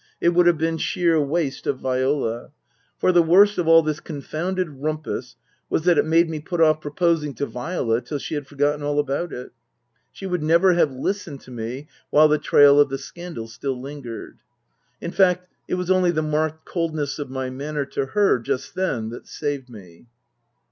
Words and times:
It 0.19 0.29
would 0.29 0.47
have 0.47 0.57
been 0.57 0.79
sheer 0.79 1.21
waste 1.21 1.67
of 1.67 1.77
Viola. 1.81 2.49
For 2.97 3.11
the 3.11 3.21
worst 3.21 3.59
of 3.59 3.67
all 3.67 3.83
this 3.83 3.99
confounded 3.99 4.67
rumpus 4.81 5.35
was 5.69 5.83
that 5.83 5.99
it 5.99 6.07
made 6.07 6.27
me 6.27 6.39
put 6.39 6.59
off 6.59 6.81
proposing 6.81 7.35
to 7.35 7.45
Viola 7.45 8.01
till 8.01 8.17
she 8.17 8.33
had 8.33 8.47
forgotten 8.47 8.81
all 8.81 8.97
about 8.97 9.31
it. 9.31 9.51
She 10.11 10.25
would 10.25 10.41
never 10.41 10.73
have 10.73 10.89
listened 10.91 11.41
to 11.41 11.51
me 11.51 11.87
while 12.09 12.27
the 12.27 12.39
trail 12.39 12.79
of 12.79 12.89
the 12.89 12.97
scandal 12.97 13.47
still 13.47 13.79
lingered. 13.79 14.39
In 14.99 15.11
fact, 15.11 15.53
it 15.67 15.75
was 15.75 15.91
only 15.91 16.09
the 16.09 16.23
marked 16.23 16.65
coldness 16.65 17.19
of 17.19 17.29
my 17.29 17.51
manner 17.51 17.85
to 17.85 18.07
her 18.07 18.39
just 18.39 18.73
then 18.73 19.09
that 19.09 19.27
saved 19.27 19.69
me. 19.69 20.07